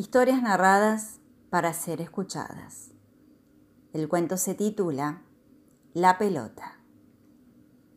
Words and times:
Historias 0.00 0.40
narradas 0.40 1.18
para 1.50 1.72
ser 1.72 2.00
escuchadas. 2.00 2.92
El 3.92 4.08
cuento 4.08 4.36
se 4.36 4.54
titula 4.54 5.22
La 5.92 6.18
pelota. 6.18 6.78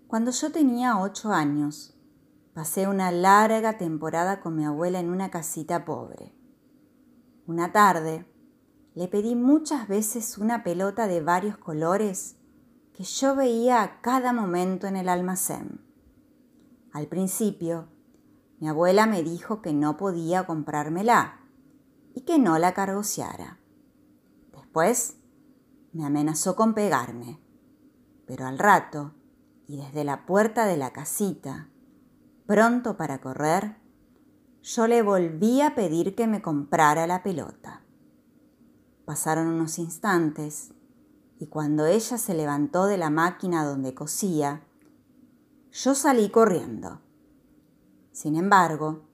Cuando 0.07 0.31
yo 0.31 0.51
tenía 0.51 0.97
ocho 0.97 1.31
años, 1.31 1.95
pasé 2.55 2.87
una 2.87 3.11
larga 3.11 3.77
temporada 3.77 4.39
con 4.39 4.55
mi 4.55 4.65
abuela 4.65 4.99
en 4.99 5.11
una 5.11 5.29
casita 5.29 5.85
pobre. 5.85 6.33
Una 7.45 7.71
tarde, 7.71 8.25
le 8.95 9.07
pedí 9.07 9.35
muchas 9.35 9.87
veces 9.87 10.39
una 10.39 10.63
pelota 10.63 11.05
de 11.05 11.21
varios 11.21 11.55
colores 11.59 12.37
que 12.93 13.03
yo 13.03 13.35
veía 13.35 13.83
a 13.83 14.01
cada 14.01 14.33
momento 14.33 14.87
en 14.87 14.95
el 14.95 15.07
almacén. 15.07 15.85
Al 16.93 17.05
principio, 17.05 17.89
mi 18.59 18.67
abuela 18.67 19.05
me 19.05 19.21
dijo 19.21 19.61
que 19.61 19.71
no 19.71 19.97
podía 19.97 20.47
comprármela 20.47 21.40
y 22.13 22.21
que 22.21 22.39
no 22.39 22.57
la 22.59 22.73
cargociara. 22.73 23.59
Después 24.53 25.17
me 25.93 26.05
amenazó 26.05 26.55
con 26.55 26.73
pegarme, 26.73 27.39
pero 28.25 28.45
al 28.45 28.59
rato, 28.59 29.13
y 29.67 29.77
desde 29.77 30.03
la 30.03 30.25
puerta 30.25 30.65
de 30.65 30.77
la 30.77 30.91
casita, 30.91 31.69
pronto 32.45 32.97
para 32.97 33.19
correr, 33.19 33.77
yo 34.61 34.87
le 34.87 35.01
volví 35.01 35.61
a 35.61 35.75
pedir 35.75 36.15
que 36.15 36.27
me 36.27 36.41
comprara 36.41 37.07
la 37.07 37.23
pelota. 37.23 37.81
Pasaron 39.05 39.47
unos 39.47 39.79
instantes 39.79 40.73
y 41.39 41.47
cuando 41.47 41.85
ella 41.87 42.17
se 42.17 42.33
levantó 42.33 42.85
de 42.85 42.97
la 42.97 43.09
máquina 43.09 43.65
donde 43.65 43.93
cosía, 43.95 44.63
yo 45.71 45.95
salí 45.95 46.29
corriendo. 46.29 47.01
Sin 48.11 48.35
embargo, 48.35 49.07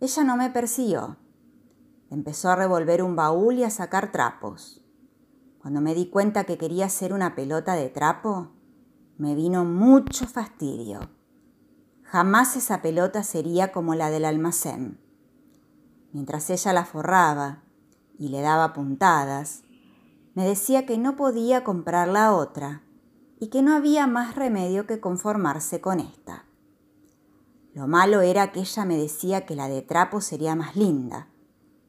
ella 0.00 0.24
no 0.24 0.36
me 0.36 0.50
persiguió. 0.50 1.16
Empezó 2.12 2.50
a 2.50 2.56
revolver 2.56 3.02
un 3.02 3.16
baúl 3.16 3.54
y 3.54 3.64
a 3.64 3.70
sacar 3.70 4.12
trapos. 4.12 4.84
Cuando 5.62 5.80
me 5.80 5.94
di 5.94 6.10
cuenta 6.10 6.44
que 6.44 6.58
quería 6.58 6.84
hacer 6.84 7.14
una 7.14 7.34
pelota 7.34 7.72
de 7.72 7.88
trapo, 7.88 8.50
me 9.16 9.34
vino 9.34 9.64
mucho 9.64 10.26
fastidio. 10.26 11.08
Jamás 12.02 12.54
esa 12.54 12.82
pelota 12.82 13.22
sería 13.22 13.72
como 13.72 13.94
la 13.94 14.10
del 14.10 14.26
almacén. 14.26 15.00
Mientras 16.12 16.50
ella 16.50 16.74
la 16.74 16.84
forraba 16.84 17.62
y 18.18 18.28
le 18.28 18.42
daba 18.42 18.74
puntadas, 18.74 19.62
me 20.34 20.46
decía 20.46 20.84
que 20.84 20.98
no 20.98 21.16
podía 21.16 21.64
comprar 21.64 22.08
la 22.08 22.34
otra 22.34 22.82
y 23.40 23.46
que 23.46 23.62
no 23.62 23.74
había 23.74 24.06
más 24.06 24.36
remedio 24.36 24.86
que 24.86 25.00
conformarse 25.00 25.80
con 25.80 25.98
esta. 25.98 26.44
Lo 27.72 27.88
malo 27.88 28.20
era 28.20 28.52
que 28.52 28.60
ella 28.60 28.84
me 28.84 28.98
decía 28.98 29.46
que 29.46 29.56
la 29.56 29.68
de 29.68 29.80
trapo 29.80 30.20
sería 30.20 30.54
más 30.54 30.76
linda. 30.76 31.31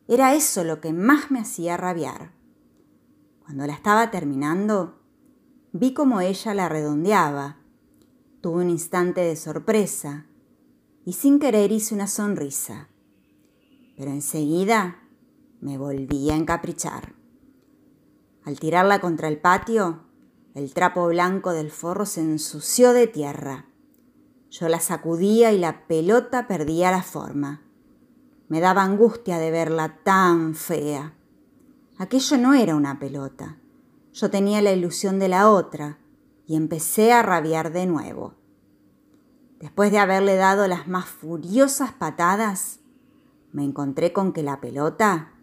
Era 0.08 0.34
eso 0.36 0.64
lo 0.64 0.82
que 0.82 0.94
más 0.94 1.32
me 1.32 1.40
hacía 1.40 1.78
rabiar. 1.78 2.34
Cuando 3.40 3.66
la 3.66 3.74
estaba 3.74 4.12
terminando, 4.12 5.00
vi 5.72 5.94
como 5.94 6.22
ella 6.22 6.54
la 6.54 6.70
redondeaba. 6.70 7.58
Tuve 8.42 8.64
un 8.64 8.70
instante 8.70 9.22
de 9.22 9.36
sorpresa 9.36 10.28
y 11.06 11.14
sin 11.14 11.40
querer 11.40 11.72
hice 11.72 11.96
una 11.96 12.08
sonrisa. 12.08 12.90
Pero 13.98 14.12
enseguida 14.12 15.00
me 15.62 15.78
volví 15.78 16.30
a 16.30 16.36
encaprichar. 16.36 17.16
Al 18.44 18.60
tirarla 18.60 19.00
contra 19.00 19.30
el 19.30 19.40
patio, 19.40 20.04
el 20.54 20.74
trapo 20.74 21.08
blanco 21.08 21.52
del 21.54 21.72
forro 21.72 22.06
se 22.06 22.22
ensució 22.22 22.92
de 22.92 23.08
tierra. 23.08 23.68
Yo 24.50 24.68
la 24.68 24.80
sacudía 24.80 25.52
y 25.52 25.58
la 25.58 25.88
pelota 25.88 26.48
perdía 26.48 26.92
la 26.92 27.02
forma. 27.02 27.62
Me 28.48 28.60
daba 28.60 28.84
angustia 28.84 29.38
de 29.40 29.52
verla 29.52 30.00
tan 30.04 30.56
fea. 30.56 31.14
Aquello 31.98 32.38
no 32.38 32.54
era 32.54 32.76
una 32.76 33.00
pelota. 33.00 33.58
Yo 34.14 34.30
tenía 34.30 34.62
la 34.62 34.72
ilusión 34.72 35.20
de 35.20 35.30
la 35.30 35.50
otra 35.50 35.98
y 36.46 36.56
empecé 36.56 37.14
a 37.14 37.24
rabiar 37.24 37.72
de 37.72 37.86
nuevo. 37.86 38.36
Después 39.60 39.92
de 39.92 40.00
haberle 40.00 40.36
dado 40.36 40.68
las 40.68 40.88
más 40.88 41.06
furiosas 41.06 41.94
patadas, 41.94 42.80
me 43.52 43.64
encontré 43.64 44.14
con 44.14 44.34
que 44.34 44.44
la 44.44 44.60
pelota 44.60 45.34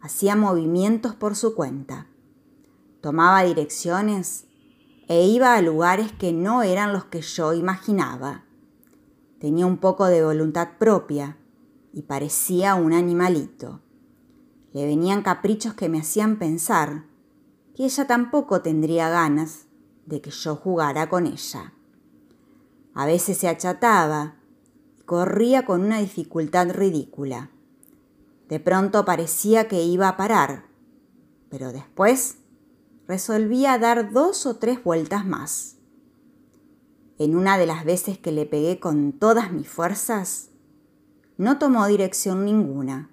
hacía 0.00 0.36
movimientos 0.36 1.14
por 1.14 1.36
su 1.36 1.54
cuenta 1.54 2.08
tomaba 3.00 3.42
direcciones 3.42 4.46
e 5.08 5.24
iba 5.26 5.54
a 5.54 5.62
lugares 5.62 6.12
que 6.12 6.32
no 6.32 6.62
eran 6.62 6.92
los 6.92 7.04
que 7.06 7.22
yo 7.22 7.54
imaginaba. 7.54 8.44
Tenía 9.40 9.66
un 9.66 9.78
poco 9.78 10.06
de 10.06 10.24
voluntad 10.24 10.70
propia 10.78 11.36
y 11.92 12.02
parecía 12.02 12.74
un 12.74 12.92
animalito. 12.92 13.80
Le 14.72 14.86
venían 14.86 15.22
caprichos 15.22 15.74
que 15.74 15.88
me 15.88 16.00
hacían 16.00 16.38
pensar 16.38 17.06
que 17.74 17.84
ella 17.84 18.06
tampoco 18.06 18.60
tendría 18.60 19.08
ganas 19.08 19.66
de 20.06 20.20
que 20.20 20.30
yo 20.30 20.56
jugara 20.56 21.08
con 21.08 21.26
ella. 21.26 21.72
A 22.94 23.06
veces 23.06 23.38
se 23.38 23.48
achataba 23.48 24.36
y 24.98 25.02
corría 25.02 25.64
con 25.64 25.82
una 25.82 26.00
dificultad 26.00 26.70
ridícula. 26.70 27.50
De 28.48 28.60
pronto 28.60 29.04
parecía 29.04 29.68
que 29.68 29.82
iba 29.82 30.08
a 30.08 30.16
parar, 30.16 30.66
pero 31.50 31.72
después 31.72 32.38
resolvía 33.06 33.78
dar 33.78 34.12
dos 34.12 34.46
o 34.46 34.56
tres 34.56 34.82
vueltas 34.82 35.26
más. 35.26 35.76
En 37.18 37.36
una 37.36 37.58
de 37.58 37.66
las 37.66 37.84
veces 37.84 38.18
que 38.18 38.32
le 38.32 38.46
pegué 38.46 38.78
con 38.78 39.12
todas 39.12 39.52
mis 39.52 39.68
fuerzas, 39.68 40.50
no 41.38 41.58
tomó 41.58 41.86
dirección 41.86 42.44
ninguna 42.44 43.10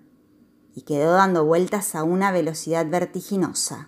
y 0.75 0.81
quedó 0.81 1.13
dando 1.13 1.46
vueltas 1.46 1.96
a 1.96 2.03
una 2.03 2.34
velocidad 2.34 2.86
vertiginosa. 2.90 3.88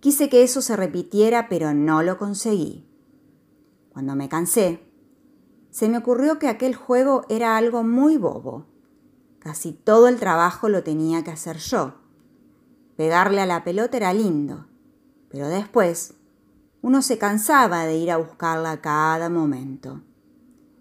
Quise 0.00 0.28
que 0.28 0.42
eso 0.42 0.60
se 0.60 0.74
repitiera, 0.74 1.48
pero 1.48 1.72
no 1.72 2.02
lo 2.02 2.18
conseguí. 2.18 2.84
Cuando 3.92 4.16
me 4.16 4.28
cansé, 4.28 4.90
se 5.70 5.88
me 5.88 5.98
ocurrió 5.98 6.40
que 6.40 6.48
aquel 6.48 6.74
juego 6.74 7.24
era 7.28 7.56
algo 7.56 7.84
muy 7.84 8.16
bobo. 8.16 8.66
Casi 9.38 9.70
todo 9.70 10.08
el 10.08 10.18
trabajo 10.18 10.68
lo 10.68 10.82
tenía 10.82 11.22
que 11.22 11.30
hacer 11.30 11.58
yo 11.58 11.94
Pegarle 12.96 13.42
a 13.42 13.46
la 13.46 13.62
pelota 13.62 13.98
era 13.98 14.14
lindo, 14.14 14.66
pero 15.28 15.48
después 15.48 16.14
uno 16.80 17.02
se 17.02 17.18
cansaba 17.18 17.84
de 17.84 17.96
ir 17.98 18.10
a 18.10 18.16
buscarla 18.16 18.70
a 18.72 18.80
cada 18.80 19.28
momento. 19.28 20.00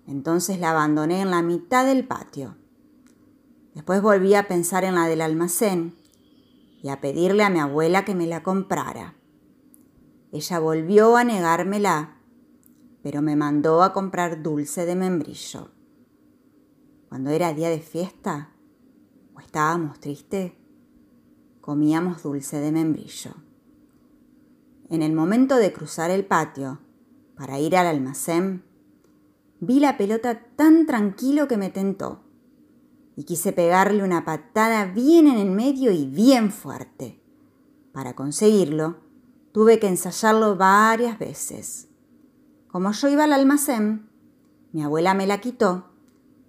Entonces 0.08 0.60
la 0.60 0.72
abandoné 0.72 1.22
en 1.22 1.32
la 1.32 1.42
mitad 1.42 1.86
del 1.86 2.06
patio. 2.06 2.56
Después 3.74 4.02
volví 4.02 4.36
a 4.36 4.48
pensar 4.48 4.84
en 4.84 4.96
la 4.96 5.08
del 5.08 5.22
almacén 5.22 5.96
y 6.82 6.90
a 6.90 7.02
pedirle 7.02 7.44
a 7.44 7.50
mi 7.50 7.60
abuela 7.60 8.06
que 8.06 8.16
me 8.16 8.28
la 8.28 8.44
comprara. 8.44 9.16
Ella 10.32 10.60
volvió 10.60 11.18
a 11.18 11.24
negármela, 11.24 12.18
pero 13.02 13.22
me 13.22 13.36
mandó 13.36 13.84
a 13.84 13.94
comprar 13.94 14.44
dulce 14.44 14.86
de 14.86 14.96
membrillo. 14.96 15.72
Cuando 17.10 17.30
era 17.32 17.54
día 17.54 17.70
de 17.70 17.80
fiesta 17.80 18.52
o 19.34 19.40
estábamos 19.40 20.00
tristes, 20.00 20.54
comíamos 21.62 22.22
dulce 22.22 22.60
de 22.60 22.72
membrillo. 22.72 23.32
En 24.90 25.02
el 25.02 25.14
momento 25.14 25.56
de 25.56 25.74
cruzar 25.74 26.12
el 26.12 26.26
patio 26.26 26.80
para 27.36 27.60
ir 27.60 27.76
al 27.76 27.88
almacén, 27.88 28.64
vi 29.66 29.80
la 29.80 29.98
pelota 29.98 30.42
tan 30.56 30.86
tranquilo 30.86 31.48
que 31.48 31.58
me 31.58 31.70
tentó 31.70 32.22
y 33.16 33.24
quise 33.24 33.54
pegarle 33.54 34.04
una 34.04 34.26
patada 34.26 34.86
bien 34.86 35.28
en 35.28 35.38
el 35.38 35.50
medio 35.50 35.92
y 35.92 36.06
bien 36.06 36.52
fuerte. 36.52 37.22
Para 37.94 38.14
conseguirlo, 38.14 38.98
tuve 39.54 39.80
que 39.80 39.88
ensayarlo 39.88 40.58
varias 40.58 41.18
veces. 41.18 41.88
Como 42.68 42.92
yo 42.92 43.08
iba 43.08 43.24
al 43.24 43.34
almacén, 43.34 44.10
mi 44.74 44.84
abuela 44.84 45.14
me 45.14 45.28
la 45.28 45.40
quitó 45.40 45.86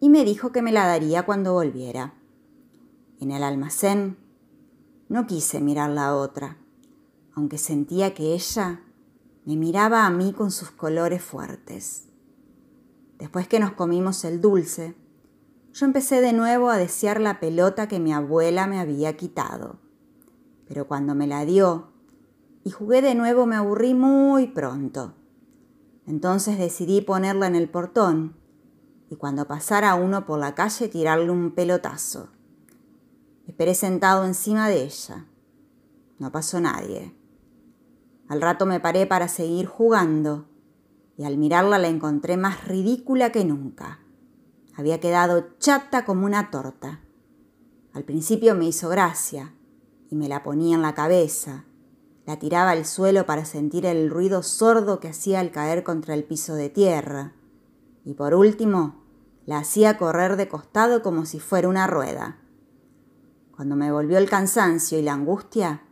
y 0.00 0.08
me 0.08 0.24
dijo 0.24 0.50
que 0.50 0.62
me 0.62 0.72
la 0.72 0.86
daría 0.86 1.24
cuando 1.24 1.52
volviera. 1.52 2.14
En 3.20 3.30
el 3.30 3.44
almacén 3.44 4.16
no 5.08 5.26
quise 5.26 5.60
mirar 5.60 5.90
la 5.90 6.16
otra, 6.16 6.58
aunque 7.34 7.58
sentía 7.58 8.12
que 8.12 8.34
ella 8.34 8.82
me 9.44 9.54
miraba 9.54 10.04
a 10.04 10.10
mí 10.10 10.32
con 10.32 10.50
sus 10.50 10.72
colores 10.72 11.22
fuertes. 11.22 12.08
Después 13.18 13.48
que 13.48 13.60
nos 13.60 13.72
comimos 13.72 14.24
el 14.24 14.40
dulce, 14.40 14.94
yo 15.72 15.86
empecé 15.86 16.20
de 16.20 16.32
nuevo 16.32 16.70
a 16.70 16.78
desear 16.78 17.20
la 17.20 17.40
pelota 17.40 17.88
que 17.88 18.00
mi 18.00 18.12
abuela 18.12 18.66
me 18.66 18.78
había 18.78 19.16
quitado. 19.16 19.78
Pero 20.68 20.86
cuando 20.86 21.14
me 21.14 21.26
la 21.26 21.44
dio 21.44 21.92
y 22.64 22.70
jugué 22.70 23.02
de 23.02 23.14
nuevo 23.14 23.46
me 23.46 23.56
aburrí 23.56 23.94
muy 23.94 24.48
pronto. 24.48 25.14
Entonces 26.06 26.58
decidí 26.58 27.00
ponerla 27.00 27.46
en 27.46 27.56
el 27.56 27.68
portón 27.68 28.36
y 29.10 29.16
cuando 29.16 29.46
pasara 29.46 29.94
uno 29.94 30.26
por 30.26 30.38
la 30.38 30.54
calle 30.54 30.88
tirarle 30.88 31.30
un 31.30 31.52
pelotazo. 31.52 32.30
Esperé 33.46 33.74
sentado 33.74 34.24
encima 34.24 34.68
de 34.68 34.84
ella. 34.84 35.26
No 36.18 36.32
pasó 36.32 36.60
nadie. 36.60 37.14
Al 38.28 38.40
rato 38.40 38.66
me 38.66 38.80
paré 38.80 39.06
para 39.06 39.28
seguir 39.28 39.66
jugando 39.66 40.46
y 41.16 41.24
al 41.24 41.38
mirarla 41.38 41.78
la 41.78 41.88
encontré 41.88 42.36
más 42.36 42.66
ridícula 42.66 43.32
que 43.32 43.44
nunca. 43.44 44.00
Había 44.74 45.00
quedado 45.00 45.48
chata 45.58 46.04
como 46.04 46.26
una 46.26 46.50
torta. 46.50 47.00
Al 47.92 48.04
principio 48.04 48.54
me 48.54 48.66
hizo 48.66 48.88
gracia 48.88 49.54
y 50.10 50.16
me 50.16 50.28
la 50.28 50.42
ponía 50.42 50.74
en 50.76 50.82
la 50.82 50.94
cabeza, 50.94 51.64
la 52.26 52.38
tiraba 52.38 52.72
al 52.72 52.84
suelo 52.84 53.24
para 53.24 53.44
sentir 53.44 53.86
el 53.86 54.10
ruido 54.10 54.42
sordo 54.42 55.00
que 55.00 55.08
hacía 55.08 55.40
al 55.40 55.50
caer 55.50 55.82
contra 55.84 56.14
el 56.14 56.24
piso 56.24 56.54
de 56.54 56.68
tierra 56.68 57.32
y 58.04 58.14
por 58.14 58.34
último 58.34 59.02
la 59.46 59.58
hacía 59.58 59.98
correr 59.98 60.36
de 60.36 60.48
costado 60.48 61.02
como 61.02 61.24
si 61.24 61.40
fuera 61.40 61.68
una 61.68 61.86
rueda. 61.86 62.38
Cuando 63.54 63.76
me 63.76 63.90
volvió 63.90 64.18
el 64.18 64.28
cansancio 64.28 64.98
y 64.98 65.02
la 65.02 65.14
angustia, 65.14 65.82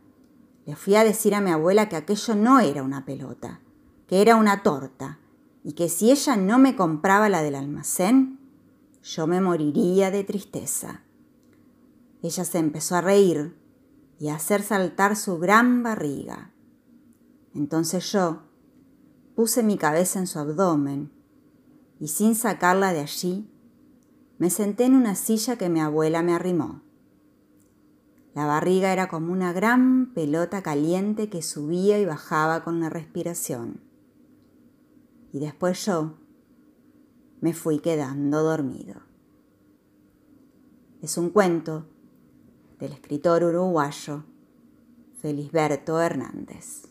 le 0.65 0.75
fui 0.75 0.95
a 0.95 1.03
decir 1.03 1.35
a 1.35 1.41
mi 1.41 1.51
abuela 1.51 1.89
que 1.89 1.95
aquello 1.95 2.35
no 2.35 2.59
era 2.59 2.83
una 2.83 3.05
pelota, 3.05 3.61
que 4.07 4.21
era 4.21 4.35
una 4.35 4.63
torta, 4.63 5.19
y 5.63 5.73
que 5.73 5.89
si 5.89 6.11
ella 6.11 6.37
no 6.37 6.59
me 6.59 6.75
compraba 6.75 7.27
la 7.27 7.41
del 7.41 7.55
almacén, 7.55 8.39
yo 9.01 9.27
me 9.27 9.41
moriría 9.41 10.11
de 10.11 10.23
tristeza. 10.23 11.03
Ella 12.21 12.45
se 12.45 12.59
empezó 12.59 12.95
a 12.95 13.01
reír 13.01 13.55
y 14.19 14.29
a 14.29 14.35
hacer 14.35 14.61
saltar 14.63 15.15
su 15.15 15.37
gran 15.39 15.83
barriga. 15.83 16.51
Entonces 17.53 18.11
yo 18.11 18.43
puse 19.35 19.63
mi 19.63 19.77
cabeza 19.77 20.19
en 20.19 20.27
su 20.27 20.39
abdomen 20.39 21.11
y 21.99 22.09
sin 22.09 22.35
sacarla 22.35 22.93
de 22.93 23.01
allí, 23.01 23.49
me 24.37 24.49
senté 24.49 24.85
en 24.85 24.95
una 24.95 25.15
silla 25.15 25.57
que 25.57 25.69
mi 25.69 25.79
abuela 25.79 26.21
me 26.21 26.33
arrimó. 26.33 26.81
La 28.33 28.45
barriga 28.45 28.91
era 28.91 29.07
como 29.07 29.31
una 29.31 29.53
gran 29.53 30.13
pelota 30.13 30.61
caliente 30.61 31.29
que 31.29 31.41
subía 31.41 31.99
y 31.99 32.05
bajaba 32.05 32.65
con 32.65 32.81
la 32.81 32.89
respiración. 32.89 33.79
Y 35.35 35.39
después 35.39 35.85
yo 35.85 36.13
me 37.41 37.53
fui 37.53 37.79
quedando 37.79 38.41
dormido. 38.41 39.01
Es 41.01 41.17
un 41.17 41.29
cuento 41.29 41.89
del 42.79 42.93
escritor 42.93 43.43
uruguayo 43.43 44.23
Felisberto 45.19 45.99
Hernández. 45.99 46.87